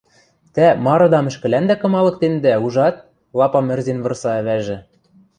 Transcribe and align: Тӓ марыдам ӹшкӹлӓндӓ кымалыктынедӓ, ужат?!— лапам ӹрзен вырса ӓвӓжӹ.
Тӓ 0.55 0.67
марыдам 0.85 1.25
ӹшкӹлӓндӓ 1.31 1.75
кымалыктынедӓ, 1.77 2.53
ужат?!— 2.65 2.95
лапам 3.37 3.67
ӹрзен 3.73 3.99
вырса 4.03 4.31
ӓвӓжӹ. 4.39 4.77